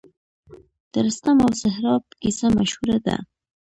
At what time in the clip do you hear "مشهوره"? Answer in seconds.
2.57-2.97